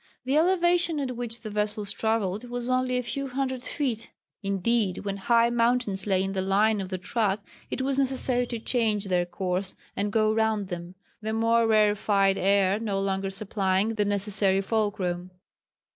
The 0.25 0.35
elevation 0.35 0.99
at 0.99 1.15
which 1.15 1.41
the 1.41 1.51
vessels 1.51 1.91
travelled 1.91 2.49
was 2.49 2.69
only 2.71 2.97
a 2.97 3.03
few 3.03 3.27
hundred 3.27 3.61
feet 3.61 4.09
indeed, 4.41 5.05
when 5.05 5.17
high 5.17 5.51
mountains 5.51 6.07
lay 6.07 6.23
in 6.23 6.33
the 6.33 6.41
line 6.41 6.81
of 6.81 6.89
their 6.89 6.97
track 6.97 7.39
it 7.69 7.83
was 7.83 7.99
necessary 7.99 8.47
to 8.47 8.57
change 8.57 9.05
their 9.09 9.27
course 9.27 9.75
and 9.95 10.11
go 10.11 10.33
round 10.33 10.69
them 10.69 10.95
the 11.21 11.33
more 11.33 11.67
rarefied 11.67 12.39
air 12.39 12.79
no 12.79 12.99
longer 12.99 13.29
supplying 13.29 13.89
the 13.93 14.03
necessary 14.05 14.59
fulcrum. 14.59 15.29